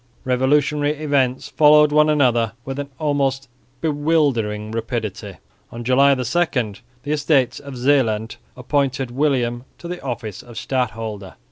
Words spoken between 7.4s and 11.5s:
of Zeeland appointed William to the office of Stadholder.